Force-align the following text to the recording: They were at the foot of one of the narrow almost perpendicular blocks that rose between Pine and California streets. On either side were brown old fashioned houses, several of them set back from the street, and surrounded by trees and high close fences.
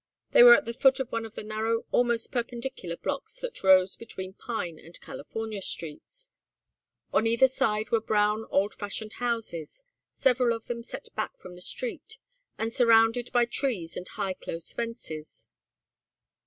They 0.31 0.41
were 0.41 0.55
at 0.55 0.65
the 0.65 0.73
foot 0.73 0.99
of 0.99 1.11
one 1.11 1.27
of 1.27 1.35
the 1.35 1.43
narrow 1.43 1.85
almost 1.91 2.31
perpendicular 2.31 2.97
blocks 2.97 3.39
that 3.41 3.61
rose 3.63 3.95
between 3.95 4.33
Pine 4.33 4.79
and 4.79 4.99
California 4.99 5.61
streets. 5.61 6.31
On 7.13 7.27
either 7.27 7.47
side 7.47 7.91
were 7.91 8.01
brown 8.01 8.47
old 8.49 8.73
fashioned 8.73 9.13
houses, 9.21 9.83
several 10.11 10.55
of 10.55 10.65
them 10.65 10.81
set 10.81 11.13
back 11.13 11.37
from 11.37 11.53
the 11.53 11.61
street, 11.61 12.17
and 12.57 12.73
surrounded 12.73 13.31
by 13.31 13.45
trees 13.45 13.95
and 13.95 14.07
high 14.07 14.33
close 14.33 14.73
fences. 14.73 15.49